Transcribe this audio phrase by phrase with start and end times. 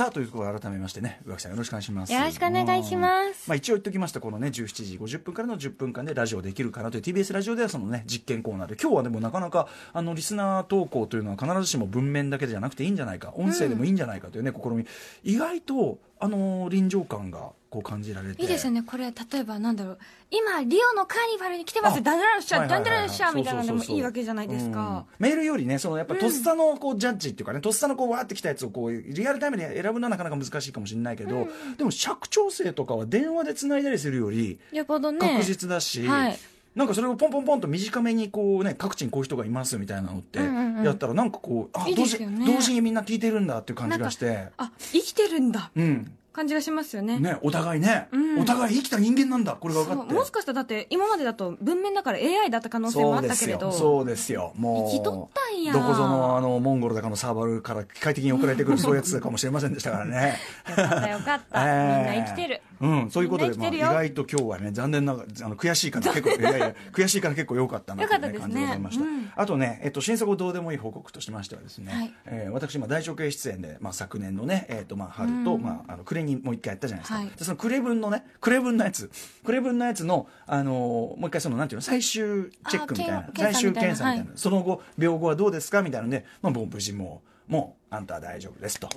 [0.00, 2.12] さあというところで改めましてね宇垣さんよろしくお願いします。
[2.14, 3.46] よろしくお願いします。
[3.46, 8.76] まあ、一応言っておきましたこのね17時50分からの10分間でラジオできるかなという TBS ラジオではそのね実験コーナーで。
[8.80, 14.86] 今日はでもなかなかあのリスナー投稿というのは必ずしも文面だけじゃなくていいんじゃないか音声でもいいんじゃないかというね、試み。
[15.22, 18.42] 意外とあの臨場感がこう感じられて。
[18.42, 18.82] いいですよね。
[18.82, 19.98] これ例えばなんだろう。
[20.30, 21.98] 今リオのカーニバルに来てます。
[21.98, 22.84] あダンダラッシャはいはいはい。
[22.84, 25.06] ダンダラッシャみたいなのでもいいわけじゃないですか。
[25.18, 25.26] うん。
[25.26, 31.48] メールよりねそのやっぱとっさのこうジャッジっていうかねとっさのこうわーってきたやつをこうリアルタイムで選ぶのはなかなか難しいかもしれないけど、
[31.78, 35.18] でも尺調整とかは電話でつないだりするよりよっぽどね。
[35.20, 36.38] 確実だし、はい
[36.74, 40.84] なんかそれをポンポンポンと短めにこうね各地にこういう人がいますみたいなのってうんうんうん。
[40.84, 44.48] やったらなんかこうあいい同時にみんな聞いてるんだっていう感じがして。
[44.56, 45.70] あ生きてるんだ。
[45.74, 46.12] うん。
[46.32, 47.18] 感じがしますよね。
[47.18, 48.40] ねお互いね、うん。
[48.40, 49.54] お互い生きた人間なんだ。
[49.54, 50.14] これが分かって。
[50.14, 53.72] もしかしたらだって今までだと文面だから AI だった可能性もあったけれど。
[53.72, 54.52] そうですよ。
[54.56, 55.72] もう生きとったんや。
[55.72, 60.38] どこぞのあのモンゴルだかのサーバルから機械的に送られてくるそういうやつかもしれませんでしたからね。
[60.68, 62.14] よかったよかった、 えー。
[62.14, 68.38] みんな生きてるうん、そういうことで、まあ、意外と今日はね、残念ながら、あの、悔しいから結構、いやいや、悔しいから結構良かったなという、ね、ね。
[68.38, 69.04] 感じでございました。
[69.04, 69.30] うん。
[69.36, 72.14] あとね、えっと、新作どうでもいい報告としましてはですね、はい。
[72.24, 75.62] えー私、今、大腸系出演で、まあ、昨年のね、えっと、まあ、春と、うん。
[75.62, 77.18] まあ、あの、暮れにもう一回やったじゃないですか。
[77.18, 77.28] はい。
[77.28, 79.10] で、その暮れ分のね、暮れ分のやつ、
[79.44, 84.30] 暮れ分のやつの、あのーもう一回その、なんていうの、最終チェックみたいなあ、最終検査みたいな、検査みたいな。
[84.36, 88.86] その後、病後はどうですかみたいなので、まあ、もう無事もう、もう、あんたは大丈夫ですと。
[88.86, 88.96] はい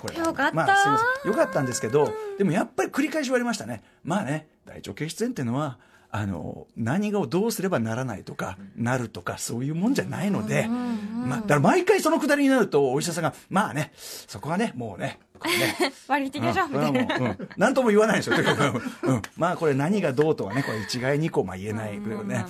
[0.00, 1.32] これよかったまあ、すいません。
[1.32, 3.82] よかったんですけど、でもやっぱり繰り返し言われましたね。
[4.02, 5.78] まあね、大腸系出演っていうのは、
[6.10, 15.92] あの、何がをどうすればならないとか、なるとか、そういうもんじゃないので、まあ、だから毎回そのくだりになると、お医者さんが、まあね、そこはね、もうね、これね。
[16.08, 17.74] 割り切りましょうみたいな、うん。
[17.74, 22.44] とも言わないでしょ、うん、 まあこれ何がどうとはね、これ一概にこう、まあ言えない部分ね。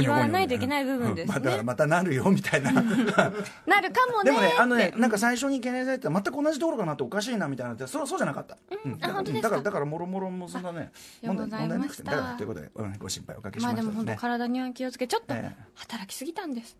[0.00, 1.34] 言わないといけない部分ですね。
[1.36, 1.40] うん。
[1.40, 2.72] まあだからまたなるよ、みたいな。
[2.72, 2.92] なる
[3.92, 7.74] かもねでもね、あのねっ、てなんか最初に懸念されてた全く同じところかなっておかしいなみたいな。
[7.74, 8.56] って、そうそうじゃなかった。
[8.84, 8.98] うん。
[8.98, 10.90] だから、だから、もろもろもそんなね、
[11.22, 12.10] ようございました。
[12.10, 12.98] だから、ということで、うん。
[12.98, 14.46] ご心配おかけしまあでも本当ましたのでね。
[14.46, 15.64] 体には気をつけちょっとええ。
[15.74, 16.76] 働きすぎたんです、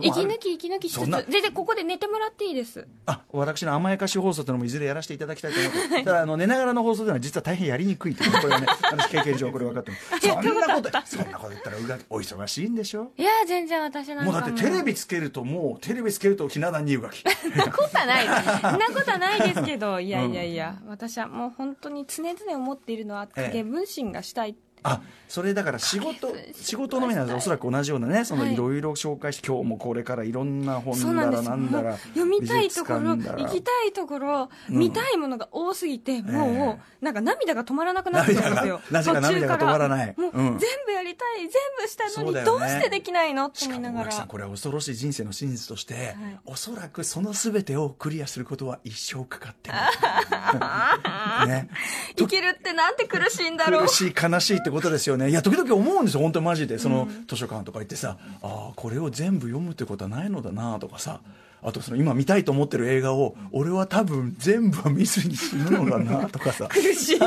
[0.00, 2.86] 息抜き息抜きしつつ全然ここで寝てもらっていいです。
[3.06, 6.02] あ、私の甘やかし放送というのもいずれやらせていただきたいと思って。
[6.04, 10.20] ただ、あの、寝ながらの放送というのは実は大変やりにくいという、 これはね、私経験上これ分かってます。
[10.20, 13.12] そんなこと、そんなこと言ったら、うが、お忙しいんでしょ？
[13.16, 14.30] いやー全然私なんかも。
[14.30, 17.22] うだってテレビつけるともう、テレビつけるとひな壇にうがき。
[17.42, 18.26] そんなことはない。
[18.28, 23.46] なことはないですけどいやいやいや、私はもう本当に常々思っているのはええ。
[23.48, 34.78] 影分身がしたい、あそれだから仕事仕事のみならずおそらく同じようなねそのはいいろいろ紹介して今日もこれからいろんな本だらなんだら読みたいところ行きたいところ、うん。
[34.78, 38.80] 見たいものが多すぎてもう、えなんか涙が止まらなくなってたんですよ。
[38.90, 40.14] なぜか涙が止まらない。
[40.14, 40.44] 途中からうん。
[40.50, 42.42] もう全部やりたい全部したのにね。
[42.42, 43.46] うしてできないの？
[43.46, 44.12] って思いながら。
[44.12, 46.14] これは恐ろしい人生の真実として、はい。
[46.46, 49.76] おそらくその全てをクリアすることは一生かかってる、
[51.48, 51.68] ね、
[52.16, 53.82] 生きるってなんて苦しいんだろう。
[53.82, 55.30] 苦しい悲しいってことですよね。
[55.30, 56.78] いや時々思うんですよ本当にマジで。
[56.78, 61.20] その、図書館とか行ってさああこれを全部読むってことはないのだなとかさ。
[61.66, 66.68] あとその今見たいと思ってる映画を俺は多分全部は見ずに死ぬのだなとかさ。
[66.70, 67.18] 苦しい。
[67.18, 67.24] 苦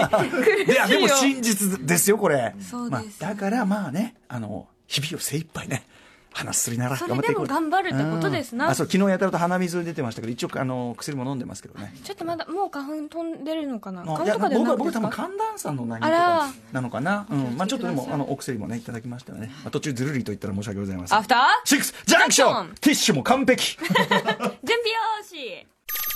[0.64, 1.16] しいいやでもよ。
[1.16, 2.54] 真実ですよこれ。
[2.92, 5.88] まあ、だからまあねあの日々を精一杯ね
[6.34, 7.48] 話すりながらそれ頑張っていこう。
[7.48, 8.66] でも頑張るってことですな。
[8.66, 8.72] うん。
[8.72, 11.94] あそう昨日やたらと鼻水出てましたけど一応あの薬も飲んでますけどね。
[12.04, 14.02] ちょっとまだもう花粉飛んでるのかな？
[14.02, 16.48] あいや花粉とかでは僕は僕は多分寒暖差の何から。
[16.72, 17.58] なのかな、うん。
[17.58, 18.82] まあ、ちょっとでもあのお薬もねい。
[18.82, 21.18] ただきましたよね、まあ、途中ずるりと言ったら申し訳ございません。
[21.18, 21.68] アフター？
[21.68, 22.50] シックスジャンクション！
[22.50, 22.76] ジャンクション。
[22.76, 23.78] ティッシュも完璧！
[23.84, 25.68] 準備よーし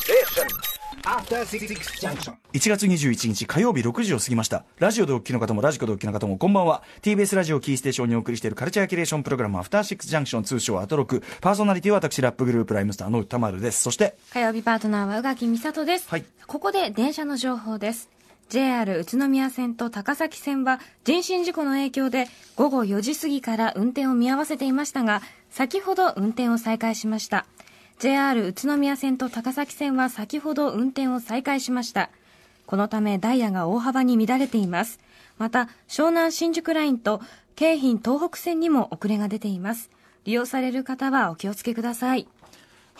[0.07, 0.70] ！Junction.
[0.91, 4.65] 1月21日火曜日6時を過ぎました。
[4.77, 6.83] ラジオでお聞きの方もラジコでお聞きの方もこんばんは。
[7.01, 11.23] TBS ラジオキーステーションにお送りしているカルチャーキュレーションプログラムアフターシックスジャンクション通称アトロク。
[11.39, 13.81] パーソナリティは私ラップグループライムスターの宇多丸です。
[13.81, 16.25] そして火曜日パートナーは宇垣美里です、はい。
[16.45, 18.09] ここで電車の情報です。
[18.49, 22.27] JR 宇都宮線と高崎線は人身事故の影響で
[22.57, 27.45] 午後4時過ぎから運転を見合わせていましたが先ほど運転を再開しました
[28.01, 32.09] JR 宇都宮線と高崎線は先ほど運転を再開しました。
[32.65, 34.99] このためダイヤが大幅に乱れています。
[35.37, 37.21] また湘南新宿ラインと
[37.55, 39.91] 京浜東北線にも遅れが出ています。
[40.25, 42.27] 利用される方はお気をつけください。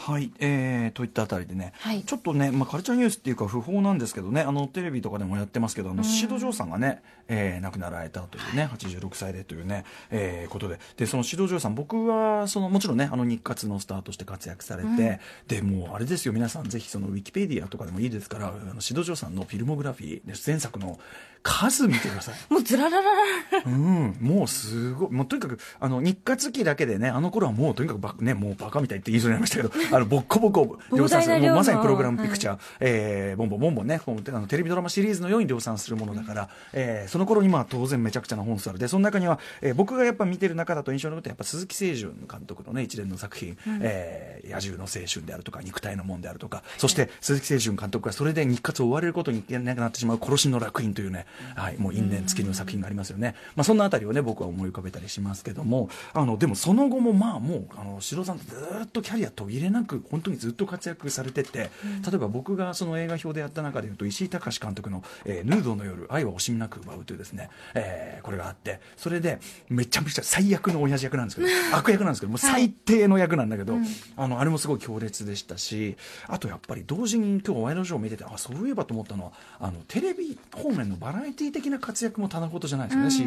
[0.01, 2.01] はい、えー、といったあたりでね、はい。
[2.01, 10.79] ちょっとね、まあ、カルチャーニュースっていうか不法なんですけどねあのテレビとかでもやってますけどあの宍戸城さんがね、えー亡くなられたというね86歳でというね、えーことで。
[10.97, 20.99] でその宍戸城さん僕はそのもちろんねあの日活のスターとして活躍されて、でもうあれですよ皆さんぜひそのウィキペディアとかでもいいですからあの宍戸城さんのフィルモグラフィーで前作の
[21.43, 22.35] 数見てください。
[22.53, 34.01] もうずらららららうん、もうすごい、もうとにかく、あの、日活期だけでね、あの頃はもうとにかくバね、もうバカみたいって言いそうになりましたけど、あのボッコボコ量産するもうまさにプログラムピクチャー、えーボンボンボンボンね。
[34.05, 38.79] あのテレビドラマシリーズのように量産するものだから、えーその頃にまあ当然めちゃくちゃな本数ある。
[38.79, 46.63] でその中には、えー僕がやっぱ見てる中だと印象に残ってやっぱ鈴木清純監督のね一連の作品「えー野獣の青春」であるとか「肉体の門」であるとか。
[46.77, 55.89] そして鈴木清純監督がそれで日活を追われることになくなってしまう「殺しの楽園」というね、はい、もう因縁付きの作品がありますよね、まあ、そんなあたりをね僕は思い浮かべたりしますけども。
[56.13, 58.45] あのでもその後もまあもうあの城さんず
[58.83, 61.69] っとキャリア途切れなく本当にずっと活躍されてて、例
[62.13, 69.39] えば僕がその映画表でやった中でいうと石井隆監督の、えーヌードの夜愛は惜しみなく奪う」というですね、えーこれがあってそれで
[69.69, 73.77] めちゃめちゃ最悪の親父役なんですけど 悪役なんですけどもう最低の役なんだけど、
[74.17, 75.97] あのあれもすごい強烈でしたし
[76.27, 83.25] あとやっぱり同時に今日ワイドショーを見ててあそういえばと思ったのはあのテレビ方面のバラエティ的な活躍もただことじゃないですよね、し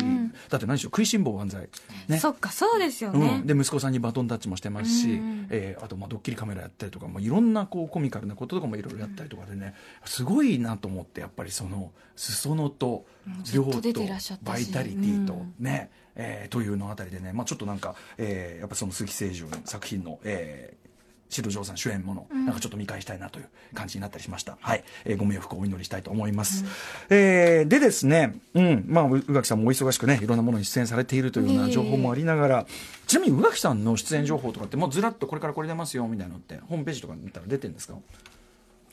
[0.48, 1.68] だって何でしょう食いしん坊万歳。
[2.08, 2.18] ね。
[2.18, 5.46] そっかそうですようねん、で息子さんにバトンタッチもしてますし、うん。
[5.50, 13.06] えーあとまあドッキリカメラやったりとかもいろんなこうコミカルなこととかもいろいろやったりとかでねすごいなと思ってやっぱりその裾野と
[13.52, 14.00] 量とずっと
[14.42, 15.54] バイタリティとうん。
[15.58, 20.83] ね、えーというのあたりでね、まあ、ちょっとなんか、えーやっぱその鈴木清純作品の、えー
[21.29, 24.56] シドさん主演もの、なんかちょっと見返したいなという感じになったりしました。
[24.61, 24.85] はい。
[25.05, 26.65] えーご冥福をお祈りしたいと思います。
[27.11, 32.67] えーでですね、うん、まあ、う宇垣さんもお忙しくね、いろんなものに出演されているというような情報もありながら、
[33.06, 37.94] ちなみに宇垣さんの出演情報とかって、もうずらっとこれからこれ出ますよみたいなのって、ホームページとか見たら出てるんですか？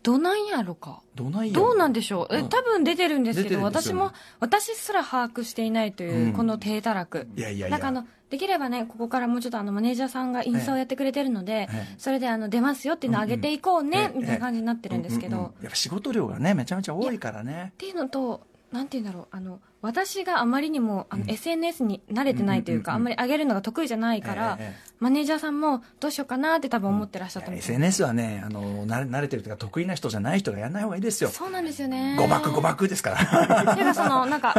[0.03, 1.01] どなんやろか？
[1.15, 2.35] どないやどうなんでしょう？
[2.35, 2.49] えうん。
[2.49, 3.63] 多分出てるんですけどね。
[3.63, 6.33] 私も私すら把握していないという、うん。
[6.33, 7.27] この低たらく。
[7.35, 7.69] いやいやいや。
[7.69, 11.95] なんかあのできればねここからもうちょっとあのマネージャーさんがインスタをやってくれてるので、ええ。
[11.97, 14.21] それであの出ますよっていうのを上げていこうね、うんうん。
[14.21, 17.71] みたいな感じになってるんですけど、やっぱ仕事量がね、めちゃめちゃ多いからね。
[17.73, 17.75] っ。
[17.77, 31.31] ていうのとなんて言うんだろうあの私があまりにもあの、SNS に慣れてないというか、うんうんうんあんまり上げるのが得意じゃないから、ええええマネージャーさんもどうしようかなって多分思ってらっしゃったみたいな、SNS はね、あの、慣れ慣れてるというか、得意な人じゃない人がやらない方がいいですよ。
[31.31, 32.15] そうなんですよね。
[32.19, 33.73] 誤爆誤爆ですから。
[33.75, 34.53] ていうかそのなんか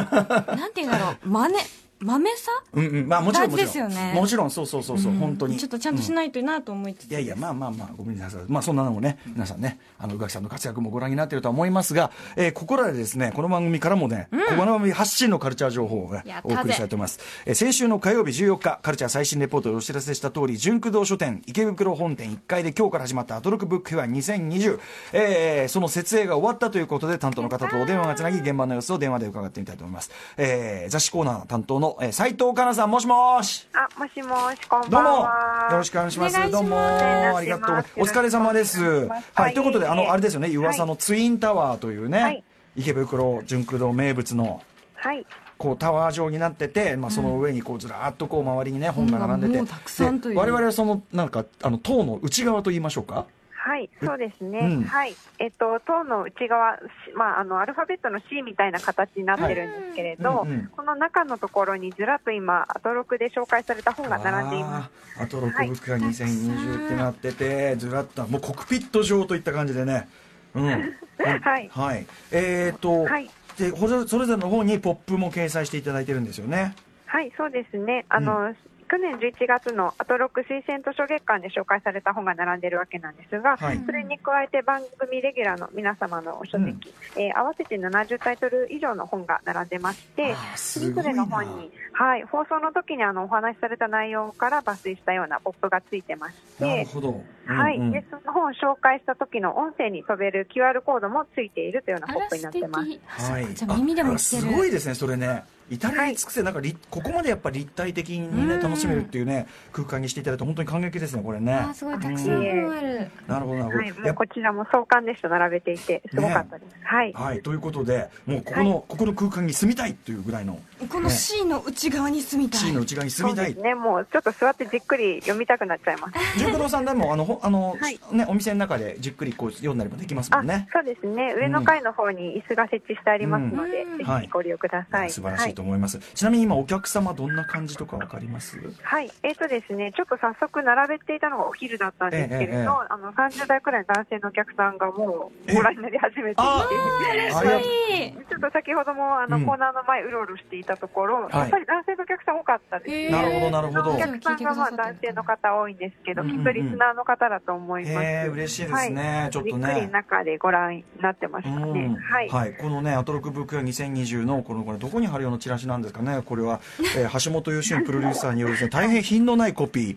[0.56, 1.28] なんて言うんだろう。
[1.28, 1.54] 真似
[2.02, 2.50] 豆さ？
[2.72, 3.90] うんうん、まあもちろんもちろん。
[3.90, 5.56] ねもちろん、そうそうそうそう、本当に。
[5.56, 8.42] ちょっとちゃんとしないとなと思いつつ、いやいや、まあまあまあ、ごめんなさい。
[8.48, 17.20] まあそんなのもね、皆さんね、あの、宇垣さんの活躍もご覧になっているとは思いますが、えーここらでですね、この番組からもね、この番組発信のカルチャー情報をねお送りしたいと思います。
[17.46, 24.78] えー先週の火曜日14日、カルチャー最新レポートでお知らせした通り、純駆動書店、池袋本店1階で今日から始まったアトロクブックフェア2020、
[25.12, 30.10] えーその設営が終わったということで、担当の方とお電話がつなぎ、現場の様子を電話で伺ってみたいと思います。
[30.36, 33.68] えー雑誌コーナー担当の、えー斉藤香奈さん、もしもし。
[33.74, 35.08] あ、もしもし、こんどうも。
[35.08, 35.68] ばんは。
[35.70, 36.50] よろしくお願いします。
[36.50, 37.84] どうもありがとう。
[37.98, 39.08] お疲れ様です。
[39.34, 42.44] はい、ということで、あの、あれですよね、噂のツインタワーというね、はい。
[42.76, 44.62] 池袋純駆動名物の、
[44.94, 45.26] はい。
[45.58, 49.68] こうタワー状になってて、まあ、その上にこうずらーっとこう周りにね本が並んでて、も
[50.08, 53.26] うんで我々はそのなんかあの塔の内側と言いましょうか
[53.64, 54.58] はい、そうですね。
[54.58, 54.82] うん。
[54.82, 55.14] はい。
[55.38, 56.82] えっと、塔の内側、し
[57.14, 60.54] まあ、あの、アルファベットの C みたいな形になってるんですけれど、はいうん。
[60.54, 64.90] うんこの中のところにずらっと今、アトロクで紹介された本が並んでいます。
[65.16, 70.08] あーあと6ブックが2020ってなってて、ずらっともうコックピット上といった感じでね。
[70.54, 70.64] うん。
[71.22, 71.70] はい。
[71.72, 72.06] はい。
[72.32, 73.30] えっ、と、はい。
[73.58, 76.74] でそれぞれの方にポップも掲載していただいてるんですよね。
[77.06, 78.06] はい、そうですね。
[78.08, 78.54] あの、
[78.92, 83.80] 去年11月のアトロック推薦図書月間で紹介された本が並んでいるわけなんですが、はい。
[83.86, 97.82] それに加えて番組レギュラーの皆様のお書籍、えー合わせて70タイトル以上の本が並んでましてそれぞれの本に、はい、放送の時にあのお話しされた内容から抜粋したようなポップがついてましなるて、ほど、はい、うん。
[97.84, 102.90] うんでその本を紹介した時の音声に飛べる QR コードもついているというようなポップにな素ってます。
[102.90, 103.00] 敵。
[103.06, 104.52] はい、じゃあ耳でもあ聞ける。
[104.52, 108.60] すごいですねそれね至れり尽くせなんかりここまでやっぱり立体的にねうん。
[108.62, 111.54] 楽しめるっていうね空間にしていただいて本当に感激ですねこれね。
[111.54, 113.10] あーすごいたくさん本ある。
[113.26, 116.76] なるほどなるほど、こちらも壮観でした並べていてすごかったです。
[116.84, 117.12] はい。
[117.12, 123.46] はいということでもうここの、ここの空間に住みたいというぐらいのこの C の内側に住みたい、C の内側に住みたい。
[123.46, 126.38] そうですね、もうちょっと座ってじっくり読みたくなっちゃいます。
[126.38, 127.98] 純九郎さんでもあのほあの、はい。
[128.12, 133.98] ねお店の中でじっくりこう読んだりもできますもあんね、そうですね、上の階の方に椅子が設置してありますので、うん。
[133.98, 135.10] ぜはいひご利用ください。
[135.10, 138.58] 素晴らしいと思います、ちなみに今お客様どんな感じとかわかります？
[138.58, 142.66] はい、はい、えっ、とですね、ちょっと早速並べていたのがお昼だったんですけれど、ええええ。
[142.66, 149.46] あの30代くらいの男性のお客さんがもうご覧になり始めていて、あありがとうちょっと先ほどもあの、うん。
[149.46, 151.32] コーナーの前うろうろしていたところ、はい。
[151.38, 152.94] やっぱり男性のお客さん多かったです。
[152.94, 153.92] へーなるほどなるほど。
[153.92, 157.92] お客さんがまあ男性の方多いんですけど、きっとリスナーの方だと思います。
[157.92, 159.30] へえ嬉しいですね、はい。
[159.30, 159.66] ちょっとね。
[159.66, 161.84] じっくり中でご覧になってましたね。
[161.84, 161.96] うん。
[161.96, 162.54] はい。
[162.54, 166.60] このね、アトロックブックや2020の、この、これ、どこに貼るようなチラシなんですかね、これは、
[166.96, 169.96] えー橋本良俊プロデューサーによるですね、大変品のないコピー、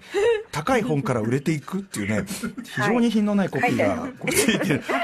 [0.52, 2.26] 高い本から売れていくっていうね、
[2.64, 4.14] 非常に品のないコピーが、はい。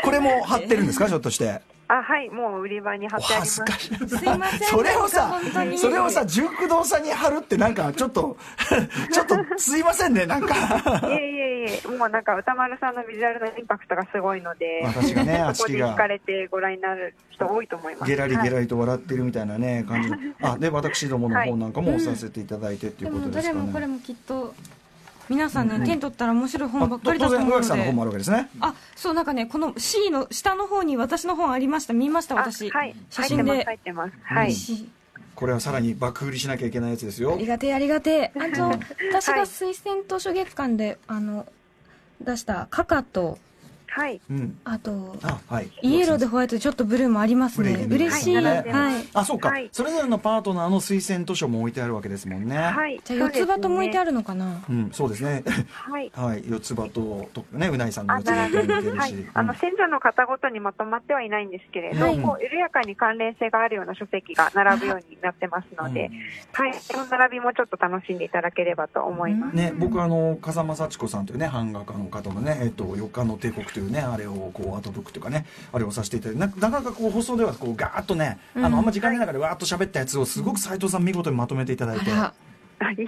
[0.04, 1.62] これも貼ってるんですか、ひょっとして。
[1.92, 3.62] あ、はい、もう売り場に貼おってあります。
[3.62, 4.18] 恥ずかしい。
[4.18, 5.42] すいませんそれをさ
[5.78, 8.38] それをさ、純道さんに貼るってなんか、ちょっと、
[9.12, 10.56] ちょっと、すいませんね、なんか。
[11.10, 18.10] いえいえいえ、もうなんか歌丸さんのビジュアルのインパクトがすごいので、私がねあちきがそこで惹かれてご覧になる人多いと思います。
[18.10, 20.18] ゲラリゲラはいリと笑ってるみたいなね、感じの。
[20.44, 23.60] あ、で、私どもの方なんかも押させていただいてっていでうことですかね。
[23.60, 24.54] れもこれもきっと
[25.30, 28.50] 皆さんね、手に取ったら面白い本ばっかりだと思うの宇垣さんの方もあでるわけですね。
[28.60, 31.94] あそうなんかねこの C の下の方に私の本ありました。
[31.94, 33.64] 見ましたあ私、はい、写真で。
[33.64, 34.34] 入ってます、入ってます。
[34.36, 34.54] はい。
[34.54, 34.90] C
[35.36, 37.34] これはさらに爆売りしなきゃいけないやつですよ。
[37.34, 37.48] あり。
[37.48, 38.32] がてえありがてえ。
[38.36, 38.64] あと
[39.12, 39.42] 私がはい。
[39.44, 41.46] 推薦図書月間であの
[42.22, 43.40] 出したカカと
[43.92, 44.22] はい。
[44.30, 44.60] うん。
[44.64, 45.72] あとあ、はい。
[45.82, 52.58] イエローでホワイトでちょっとブルーもありますね嬉しい、はいはいあ、そうか、はいそれぞれのパートナーの推薦図書も置いてあるわけですもんね。
[52.58, 53.00] はい。
[53.04, 54.12] じゃあ四つ葉とも置いてある。
[54.12, 54.64] るのかな？
[54.70, 55.44] うん、そうですね。
[55.72, 56.12] はい。
[56.14, 58.98] はい、四つ葉と、とね、うないさんのあ四つ葉と似てるし。
[58.98, 66.12] はい、あの選者の方ごとにまとまってはいないんですけれど、はいこう緩やかに関連性があるような書籍が並ぶようになってますので、
[66.52, 69.56] はい、その並びもちょっと楽しんでいただければと思います。
[69.56, 82.12] ね、僕あの風間幸子さんというね版画家の方のね「えっと、四日の帝国」というねあれをこうアートブックというかねあれをさせていただいてななかなかこう放送ではこうガーッとね、あのあんま時間の中でわーっと喋ったやつをすごく斉藤さん見事にまとめていただいて。
[82.84, 83.08] あいえい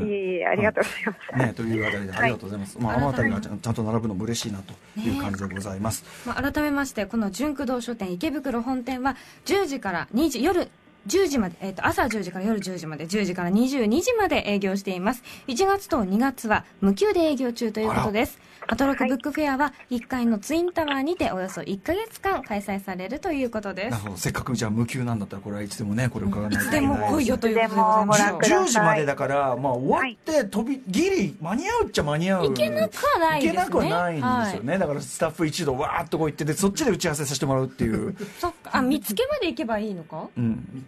[0.00, 1.46] え、いえありがとうございます。
[1.46, 10.70] ね、というあたりでありがとうございます、まあ、あのあたりがちゃんちゃんと並ぶのも嬉しいなという感じでございます、まあ、改めましてこの純駆動書店池袋本店は10時から2時夜
[11.06, 15.22] 10時まで、えっと朝10時から夜10時まで10時から22時まで営業しています。
[15.48, 18.38] 1月と2月は無給で営業中ということです。
[18.68, 23.90] アトロクブックフェアは1階のツインタワーにておよそ1か月間開催されるということです。
[23.90, 24.16] なるほど。
[24.16, 32.46] せっかくじゃあ無給なんだったらこれはいつでもねこれ伺わないといつでも来いよということでございましょういつでもご覧ください10時までだから、まあ、終わって飛び、ギリ間に合うっちゃ間に合う。
[32.46, 33.62] いけなくはないですね。
[33.62, 38.70] いけなくはないんですよね、だからスタッフ一同わーっとこう行ってでそっちで打ち合わせさせてもらうっていう、そっか。
[38.72, 40.26] あ見つけまで行けばいいのか？
[40.36, 40.84] うん、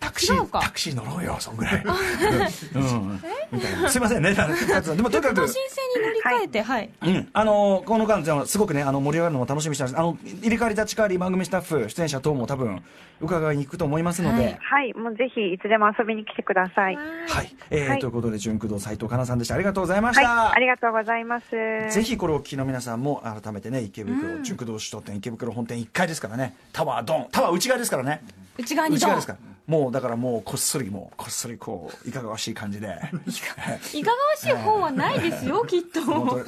[0.00, 3.20] タクシータクシー乗ろうよそんぐらい、うん、
[3.52, 4.34] みたいなすいませんね。
[4.34, 9.98] でもとにかく申請に乗り換えてはい、うん、あのこの間、じゃあすごくね、あの盛り上がるのも楽しみにしてます。
[9.98, 12.82] あの入れ替わり立ち替わり番組スタッフ、出演者等も多分
[13.20, 14.44] 伺いに行くと思いますので。
[14.44, 14.58] はい。
[14.60, 16.96] はい、もうぜひいつでも遊びに来てください。
[16.96, 17.98] はい、えーはい。
[17.98, 19.54] ということで、純駆動斉藤かなさんでした。
[19.54, 20.28] ありがとうございました。
[20.28, 21.50] はい、ありがとうございます。
[21.50, 28.22] ぜひこれをお聞きの皆さんも改めてね、池袋、純駆動首都店池袋本店1階ですからね、タワードン、タワー内側ですからね。
[28.58, 28.98] 内側にドン。
[28.98, 29.38] 内側ですから。
[29.66, 32.88] もうだからもうこっそりもうこっそりこういかがわしい感じで。
[33.94, 36.00] いかがわしい本はないですよきっと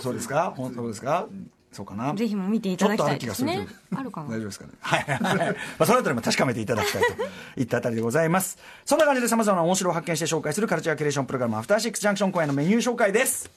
[0.02, 0.52] そうですか？
[0.56, 1.26] 本当ですか？
[1.72, 4.72] そうかなぜひも見ていただきたいですねある気がするけどあるかな大丈夫ですかね？
[4.80, 5.00] はい。
[5.00, 8.58] は いまあ、そのあたりも確かめていただきたいといったあたりでございます。
[8.84, 13.50] そんな感じで様々な面白を発見して紹介するカルチャーキュレーションプログラム、アフターシックスジャンクション公演のメニュー紹介です。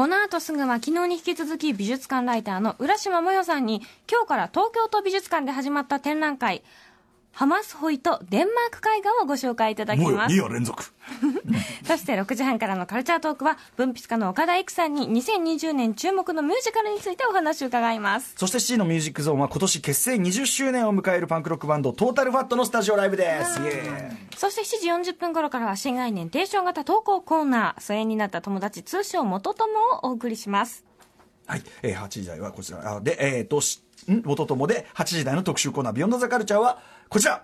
[0.00, 6.62] この後すぐは昨日に引き続き美術館ライターの浦島もよさんに今日から東京都美術館で始まった展覧会。
[7.40, 10.84] ハマスホイとデンマーク絵画をご紹介いただきもうます2夜連続。
[11.88, 18.34] そして6時半からのカルチャートークは文筆家の岡田育さんに2020年注目のミュージカルについてお話を伺います。
[18.36, 23.58] そして C のミュージックゾーンは今年結成20周年を迎えるパンクロックバンドトータルファットのスタジオライブです。
[24.36, 30.84] そして7時40分頃からは新概念提唱型投稿コーナー疎遠になった友達通称元友をお送りします。
[31.46, 32.96] はい、えー、8時台はこちら。
[32.96, 34.22] あで、えっ、と、しん？
[34.24, 36.78] 元友で8時台の特集コーナー、ビヨンドザカルチャーは
[37.10, 37.42] こちら。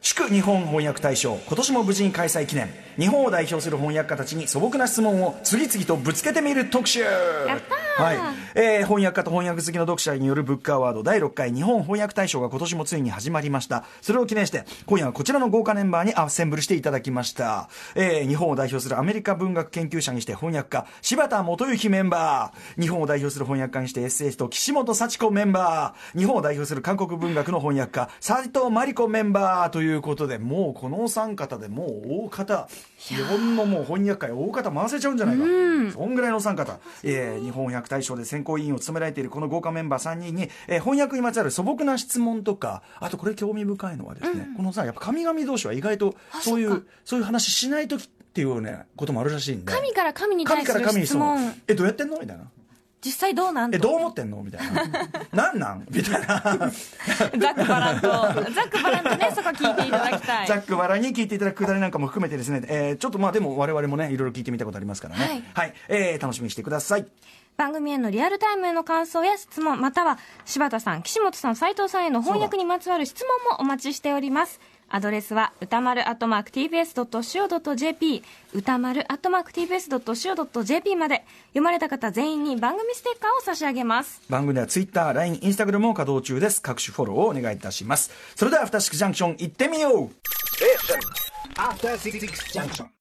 [0.00, 1.36] 祝日本翻訳大賞。
[1.46, 2.70] 今年も無事に開催記念。
[2.98, 7.04] 日本を代表する翻訳家たちに素朴な質問を次々とぶつけてみる特集。
[7.04, 13.84] はいえー翻訳家と翻訳好きの読者によるブックアワード第6回日本翻訳大賞が今年もついに始まりました。
[14.00, 22.80] それを記念して今夜はこちらの豪華メンバーにアッセンブルしていただきました、えー日本を代表するアメリカ文学研究者にして翻訳家柴田元幸メンバー。
[22.80, 26.18] 日本を代表する翻訳家にしてエッセイスト岸本幸子メンバー。
[26.18, 29.70] 日本を代表する韓国文学の翻訳家斉藤真理子メンバー。
[29.70, 32.68] ということでもうこのお三方でもう大方。
[32.96, 35.44] 日本のもう翻訳界大方回せちゃうんじゃないか、
[35.92, 49.72] そんぐらいのお三方、えー日本翻訳大賞で選考委員を務められているこの豪華メンバー3人に、えー翻訳にまつわる素朴な質問とかあとこれ興味深いのはですね、このさやっぱ神々同士は意外とそういうそういう話しない時っていうねこともあるらしいんで。
[49.72, 51.54] 神から神に対する質問。
[51.66, 52.44] えどうやってんのみたいな
[53.06, 53.76] 実際どうなんと？
[53.76, 54.42] えどう思ってんの？
[54.42, 54.82] みたいな。
[55.32, 55.86] なんなん？
[55.88, 56.26] みたいな。
[56.26, 58.08] ザックバランと。
[58.08, 58.16] ザ
[58.62, 60.46] ックバランとねそこ聞いていただきたい。
[60.48, 65.44] ザックバラに聞いていただくくだりなんかも含めてですね、えーちょっとまあでも我々もねいろいろ聞いてみたことありますからね。
[65.54, 65.74] はい。
[65.88, 67.06] えー楽しみにしてください。
[67.56, 78.22] 番組へのリアルタイムへの感想や質問または柴田さん岸本さん斉藤さんへの翻訳にまつわる質問もお待ちしておりますアドレスは歌丸アットマーク TBS.CO.JP
[78.54, 84.22] 歌丸アットマーク TBS.CO.JP まで読まれた方全員に番組ステッカーを差し上げます。
[84.28, 86.62] 番組ではツイッター LINE、インスタグラムも稼働中です。
[86.62, 88.10] 各種フォローをお願いいたします。
[88.36, 90.10] それではアフターシックスジャンクション行ってみよう。
[91.56, 92.20] After Six
[92.52, 92.95] Junction.